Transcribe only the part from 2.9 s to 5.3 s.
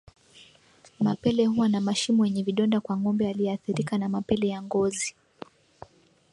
ngombe aliyeathirika na mapele ya ngozi